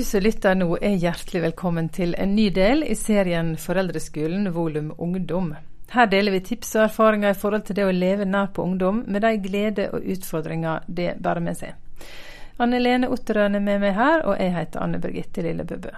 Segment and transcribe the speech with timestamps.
[0.00, 4.94] Du som lytter nå er hjertelig velkommen til en ny del i serien Foreldreskolen volum
[4.96, 5.50] ungdom.
[5.92, 9.02] Her deler vi tips og erfaringer i forhold til det å leve nær på ungdom,
[9.04, 12.08] med de gleder og utfordringer det bærer med seg.
[12.56, 15.92] Anne Lene Otterøen er med meg her, og jeg heter Anne Birgitte Lillebøbø.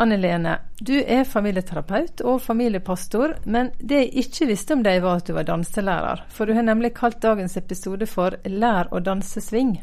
[0.00, 5.20] Anne Lene, du er familieterapeut og familiepastor, men det jeg ikke visste om deg, var
[5.20, 6.24] at du var danselærer.
[6.32, 9.82] For du har nemlig kalt dagens episode for Lær å danse swing.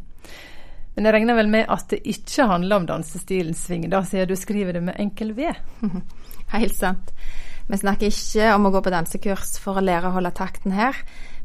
[0.95, 4.35] Men jeg regner vel med at det ikke handler om dansestilen swing, da, siden du
[4.39, 5.51] skriver det med enkel V?
[6.55, 7.13] Helt sant.
[7.71, 10.97] Vi snakker ikke om å gå på dansekurs for å lære å holde takten her,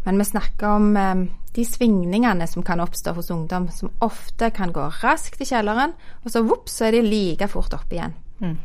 [0.06, 1.20] men vi snakker om eh,
[1.54, 5.94] de svingningene som kan oppstå hos ungdom, som ofte kan gå raskt i kjelleren,
[6.24, 8.16] og så vops, så er de like fort oppe igjen.
[8.42, 8.56] Mm.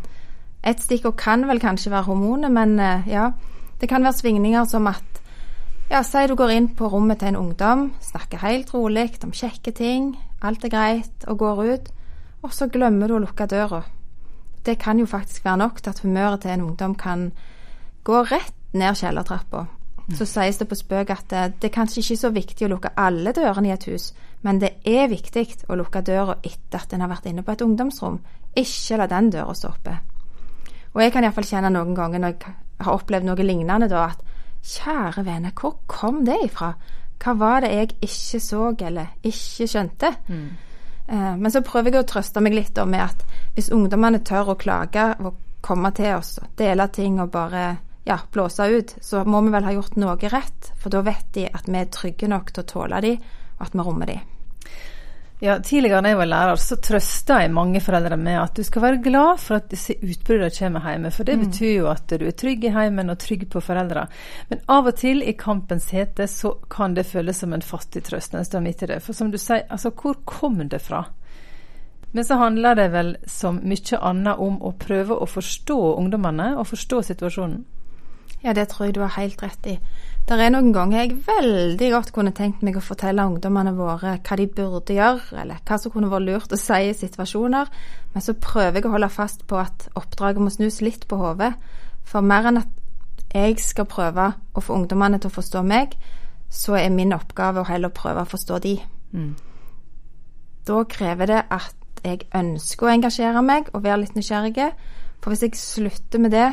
[0.71, 3.29] Et stikkord kan vel kanskje være hormoner, men eh, ja,
[3.82, 5.07] det kan være svingninger som at
[5.91, 9.73] ja, Si du går inn på rommet til en ungdom, snakker helt rolig om kjekke
[9.76, 11.91] ting, alt er greit, og går ut,
[12.41, 13.84] og så glemmer du å lukke døra.
[14.65, 17.32] Det kan jo faktisk være nok til at humøret til en ungdom kan
[18.04, 19.65] gå rett ned kjellertrappa.
[20.18, 22.93] Så sies det på spøk at det, det er kanskje ikke så viktig å lukke
[22.99, 27.05] alle dørene i et hus, men det er viktig å lukke døra etter at en
[27.05, 28.20] har vært inne på et ungdomsrom.
[28.58, 29.96] Ikke la den døra stå oppe.
[30.91, 34.26] Og jeg kan iallfall kjenne noen ganger når jeg har opplevd noe lignende, da, at
[34.68, 36.74] kjære vene, hvor kom det ifra?
[37.22, 40.10] Hva var det jeg ikke så eller ikke skjønte?
[40.27, 40.50] Mm.
[41.08, 43.24] Eh, men så prøver jeg å trøste meg litt med at
[43.55, 47.66] hvis ungdommene tør å klage og komme til oss, dele ting og bare
[48.08, 50.72] ja, blåse ut, så må vi vel ha gjort noe rett.
[50.82, 53.16] For da vet de at vi er trygge nok til å tåle de,
[53.60, 54.18] og at vi rommer de.
[55.41, 58.84] Ja, Tidligere da jeg var lærer, så trøsta jeg mange foreldre med at du skal
[58.84, 61.11] være glad for at disse utbruddene kommer hjemme.
[61.15, 61.45] For det mm.
[61.47, 64.03] betyr jo at du er trygg i heimen og trygg på foreldra.
[64.51, 68.35] Men av og til i kampens hete så kan det føles som en fattig trøst
[68.35, 69.00] når en står midt i det.
[69.01, 71.07] For som du sier, altså hvor kom det fra?
[72.12, 76.69] Men så handler det vel som mye annet om å prøve å forstå ungdommene og
[76.69, 77.63] forstå situasjonen.
[78.41, 79.80] Ja, det tror jeg du har helt rett i.
[80.30, 84.38] Det er noen ganger jeg veldig godt kunne tenkt meg å fortelle ungdommene våre hva
[84.40, 87.72] de burde gjøre, eller hva som kunne vært lurt å si i situasjoner,
[88.14, 91.52] men så prøver jeg å holde fast på at oppdraget må snus litt på hodet.
[92.08, 95.98] For mer enn at jeg skal prøve å få ungdommene til å forstå meg,
[96.52, 98.76] så er min oppgave å heller prøve å forstå de.
[99.12, 99.36] Mm.
[100.68, 104.72] Da krever det at jeg ønsker å engasjere meg og være litt nysgjerrig.
[105.22, 106.50] For hvis jeg slutter med det,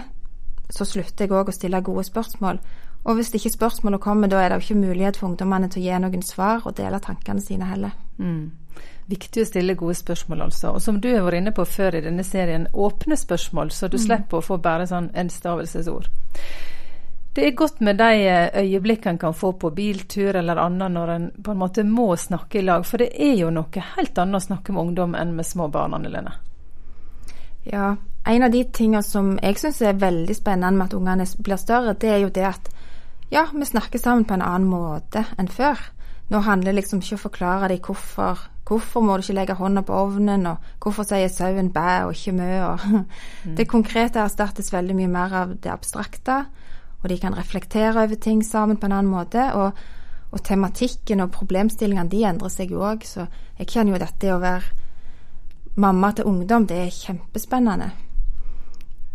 [0.71, 2.61] så slutter jeg òg å stille gode spørsmål.
[3.09, 5.85] Og hvis ikke spørsmålet kommer, da er det jo ikke mulighet for ungdommene til å
[5.87, 7.95] gi noen svar og dele tankene sine heller.
[8.21, 8.51] Mm.
[9.09, 10.75] Viktig å stille gode spørsmål, altså.
[10.77, 13.97] Og som du har vært inne på før i denne serien, åpne spørsmål, så du
[13.97, 14.03] mm.
[14.05, 16.11] slipper å få bare sånn enstavelsesord.
[17.39, 21.13] Det er godt med de eh, øyeblikkene en kan få på biltur eller annet når
[21.15, 24.43] en på en måte må snakke i lag, for det er jo noe helt annet
[24.43, 26.35] å snakke med ungdom enn med små barn, Anne.
[27.69, 27.95] Ja,
[28.27, 31.95] en av de tingene som jeg syns er veldig spennende med at ungene blir større,
[31.95, 32.69] det er jo det at
[33.31, 35.81] ja, vi snakker sammen på en annen måte enn før.
[36.29, 38.47] Nå handler det liksom ikke om å forklare dem hvorfor.
[38.69, 42.35] Hvorfor må du ikke legge hånda på ovnen, og hvorfor sier sauen bæ og ikke
[42.37, 42.51] mø?
[42.67, 43.55] Og mm.
[43.57, 46.43] Det konkrete erstattes veldig mye mer av det abstrakte,
[47.01, 49.47] og de kan reflektere over ting sammen på en annen måte.
[49.57, 49.73] Og,
[50.29, 53.25] og tematikken og problemstillingene de endrer seg jo òg, så
[53.57, 54.85] jeg kjenner jo dette å være
[55.79, 57.93] mamma til ungdom, det er kjempespennende.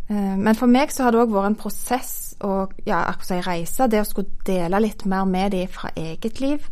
[0.09, 3.87] Eh, men for meg så har det òg vært en prosess og ja, akkurat reise,
[3.87, 6.65] det å skulle dele litt mer med dem fra eget liv.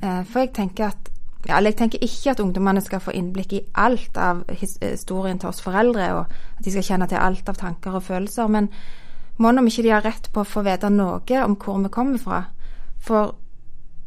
[0.00, 1.10] Eh, for jeg tenker at
[1.44, 5.60] ja, jeg tenker ikke at ungdommene skal få innblikk i alt av historien til oss
[5.60, 8.48] foreldre, og at de skal kjenne til alt av tanker og følelser.
[8.48, 8.70] Men
[9.36, 12.22] mon om ikke de har rett på å få vite noe om hvor vi kommer
[12.22, 12.40] fra.
[13.04, 13.34] For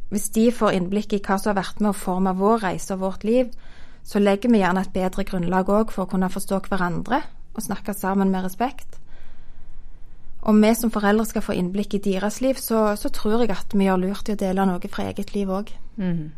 [0.09, 3.05] hvis de får innblikk i hva som har vært med å forme vår reise og
[3.05, 3.53] vårt liv,
[4.01, 7.21] så legger vi gjerne et bedre grunnlag òg for å kunne forstå hverandre
[7.57, 8.99] og snakke sammen med respekt.
[10.47, 13.73] Om vi som foreldre skal få innblikk i deres liv, så, så tror jeg at
[13.73, 15.73] vi gjør lurt i å dele noe fra eget liv òg.
[15.97, 16.29] Mm.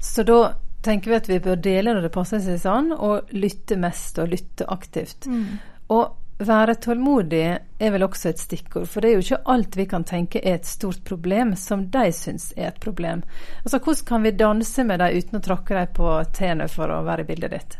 [0.00, 0.40] Så da
[0.82, 4.32] tenker vi at vi bør dele når det passer seg sånn, og lytte mest og
[4.32, 5.28] lytte aktivt.
[5.28, 5.60] Mm.
[5.92, 7.44] Og være tålmodig
[7.78, 10.56] er vel også et stikkord, for det er jo ikke alt vi kan tenke er
[10.56, 13.22] et stort problem, som de syns er et problem.
[13.64, 17.02] Altså, Hvordan kan vi danse med dem uten å tråkke dem på tærne for å
[17.04, 17.78] være i bildet ditt?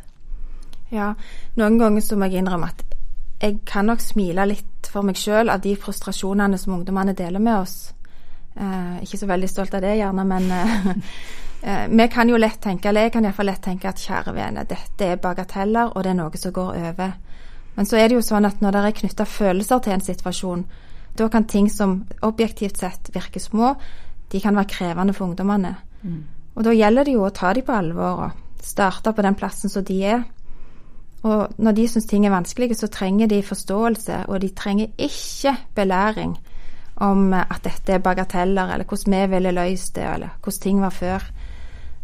[0.90, 1.12] Ja,
[1.58, 2.84] noen ganger så må jeg innrømme at
[3.40, 7.56] jeg kan nok smile litt for meg sjøl av de frustrasjonene som ungdommene deler med
[7.62, 7.76] oss.
[8.54, 10.90] Eh, ikke så veldig stolt av det, gjerne, men eh,
[11.62, 14.66] eh, vi kan jo lett tenke, eller jeg kan iallfall lett tenke at kjære vene,
[14.68, 17.14] dette er bagateller, og det er noe som går over.
[17.78, 20.66] Men så er det jo sånn at når det er knytta følelser til en situasjon,
[21.16, 23.72] da kan ting som objektivt sett virker små,
[24.30, 25.72] de kan være krevende for ungdommene.
[26.02, 26.20] Mm.
[26.58, 29.72] Og da gjelder det jo å ta dem på alvor og starte på den plassen
[29.72, 30.22] som de er
[31.22, 35.56] Og når de syns ting er vanskelige, så trenger de forståelse, og de trenger ikke
[35.74, 36.38] belæring
[36.96, 40.90] om at dette er bagateller, eller hvordan vi ville løst det, eller hvordan ting var
[40.90, 41.30] før.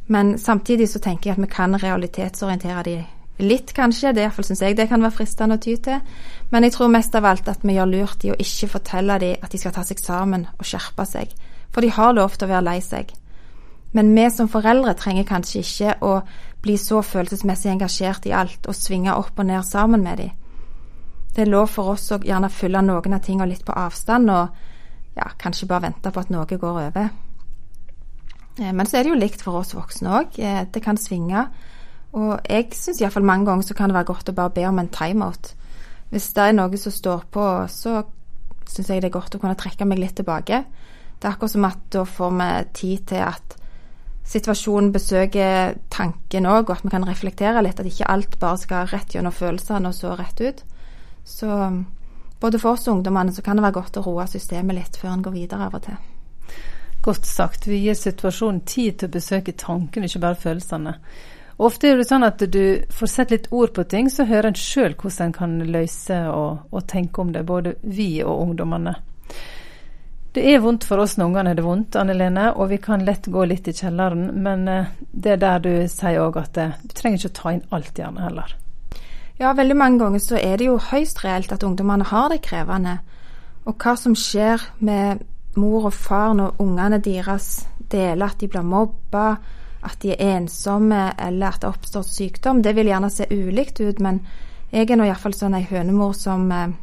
[0.06, 2.96] Men samtidig så tenker jeg at vi kan realitetsorientere de
[3.38, 4.12] litt, kanskje.
[4.14, 6.00] Det iallfall syns jeg det kan være fristende å ty til.
[6.50, 9.42] Men jeg tror mest av alt at vi gjør lurt i å ikke fortelle dem
[9.42, 11.32] at de skal ta seg sammen og skjerpe seg.
[11.74, 13.12] For de har lov til å være lei seg.
[13.96, 16.14] Men vi som foreldre trenger kanskje ikke å
[16.64, 20.34] bli så følelsesmessig engasjert i alt og svinge opp og ned sammen med dem.
[21.32, 25.16] Det er lov for oss å gjerne følge noen av tingene litt på avstand, og
[25.16, 27.08] ja, kanskje bare vente på at noe går over.
[28.58, 30.38] Eh, men så er det jo likt for oss voksne òg.
[30.40, 31.46] Eh, det kan svinge.
[32.16, 34.80] Og jeg syns iallfall mange ganger så kan det være godt å bare be om
[34.80, 35.52] en timeout.
[36.12, 38.00] Hvis det er noe som står på, så
[38.66, 40.64] syns jeg det er godt å kunne trekke meg litt tilbake.
[41.16, 42.50] Det er akkurat som at da får vi
[42.80, 43.56] tid til at
[44.26, 47.80] situasjonen besøker tanken òg, og at vi kan reflektere litt.
[47.80, 50.64] At ikke alt bare skal rett gjennom følelsene og så rett ut.
[51.26, 51.50] Så
[52.40, 55.14] både for oss og ungdommene så kan det være godt å roe systemet litt før
[55.14, 56.02] en går videre av og til.
[57.06, 57.66] Godt sagt.
[57.70, 60.96] Vi gir situasjonen tid til å besøke tankene, ikke bare følelsene.
[61.56, 64.58] Ofte er det sånn at du får sett litt ord på ting, så hører en
[64.60, 68.92] sjøl hvordan en kan løse og, og, tenke om det, både vi og ungdommene.
[70.36, 73.00] Det er vondt for oss når ungene har det vondt, Anne Lene, og vi kan
[73.06, 74.26] lett gå litt i kjelleren.
[74.44, 77.52] Men eh, det er der du sier òg at eh, du trenger ikke å ta
[77.54, 78.52] inn alt gjerne heller.
[79.40, 82.98] Ja, veldig mange ganger så er det jo høyst reelt at ungdommene har det krevende.
[83.64, 85.24] Og hva som skjer med
[85.56, 89.38] mor og far når ungene deres deler at de blir mobba,
[89.88, 94.04] at de er ensomme eller at det oppstår sykdom, det vil gjerne se ulikt ut.
[94.04, 94.20] Men
[94.68, 96.74] jeg er nå iallfall sånn ei hønemor som eh,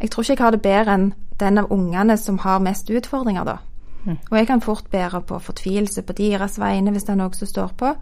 [0.00, 1.10] Jeg tror ikke jeg har det bedre enn
[1.40, 3.56] den av ungene som har mest utfordringer, da.
[4.04, 4.16] Mm.
[4.30, 7.48] Og jeg kan fort bære på fortvilelse på deres vegne hvis det er noe som
[7.48, 7.94] står på.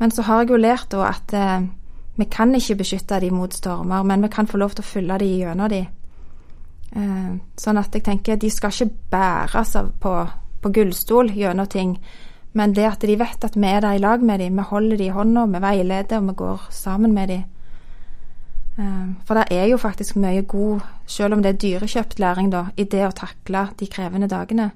[0.00, 1.66] Men så har jeg jo lært da at eh,
[2.16, 5.18] vi kan ikke beskytte dem mot stormer, men vi kan få lov til å følge
[5.18, 5.86] dem gjennom dem.
[6.94, 10.14] Eh, sånn at jeg tenker de skal ikke bæres på,
[10.62, 11.98] på gullstol gjennom ting.
[12.54, 14.96] Men det at de vet at vi er der i lag med dem, vi holder
[14.96, 17.42] dem i hånda, vi veileder og vi går sammen med dem,
[19.26, 22.88] for det er jo faktisk mye god, selv om det er dyrekjøpt læring, da, i
[22.90, 24.70] det å takle de krevende dagene.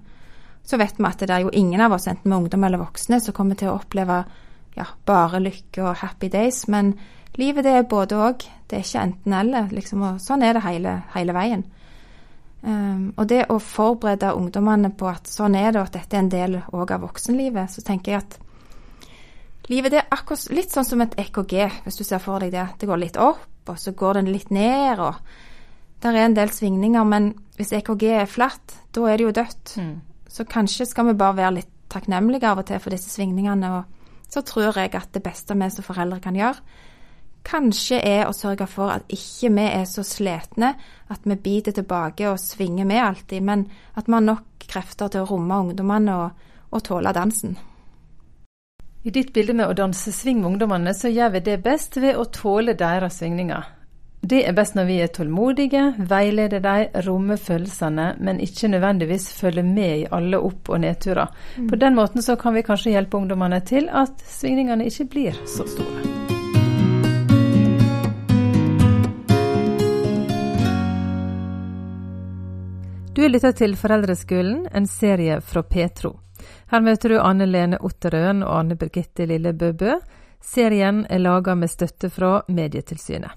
[0.68, 3.20] Så vet vi at det er jo ingen av oss, enten med ungdom eller voksne,
[3.24, 4.22] som kommer til å oppleve
[4.76, 6.66] ja, bare lykke og happy days.
[6.68, 6.92] Men
[7.40, 8.46] livet det er både òg.
[8.68, 9.72] Det er ikke enten-eller.
[9.74, 11.64] Liksom, og sånn er det hele, hele veien.
[12.60, 16.24] Um, og det å forberede ungdommene på at sånn er det, og at dette er
[16.24, 18.38] en del òg av voksenlivet, så tenker jeg at
[19.70, 21.54] livet det er akkurat litt sånn som et EKG,
[21.84, 22.66] hvis du ser for deg det.
[22.80, 25.19] Det går litt opp, og så går den litt ned, og
[26.03, 27.05] der er en del svingninger.
[27.09, 29.75] Men hvis EKG er flatt, da er det jo dødt.
[29.79, 29.94] Mm.
[30.29, 33.70] Så kanskje skal vi bare være litt takknemlige av og til for disse svingningene.
[33.81, 36.61] Og så tror jeg at det beste vi som foreldre kan gjøre,
[37.49, 40.75] kanskje er å sørge for at ikke vi er så slitne
[41.09, 43.65] at vi biter tilbake og svinger med alltid, men
[43.97, 47.56] at vi har nok krefter til å romme ungdommene og, og tåle dansen.
[49.02, 52.16] I ditt bilde med å danse sving med ungdommene, så gjør vi det best ved
[52.18, 53.68] å tåle deres svingninger.
[54.28, 59.62] Det er best når vi er tålmodige, veileder dem, rommer følelsene, men ikke nødvendigvis følger
[59.62, 61.30] med i alle opp- og nedturer.
[61.56, 61.68] Mm.
[61.70, 65.69] På den måten så kan vi kanskje hjelpe ungdommene til at svingningene ikke blir så
[65.70, 66.02] store.
[73.14, 76.19] Du lytta til Foreldreskolen, en serie fra Petro.
[76.69, 79.94] Her møter du Anne Lene Otterøen og Anne Birgitte Lille Bøbø.
[80.44, 83.32] Serien er laga med støtte fra Medietilsynet.